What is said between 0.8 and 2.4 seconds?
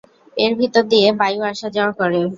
দিয়ে বায়ু আসা-যাওয়া করে।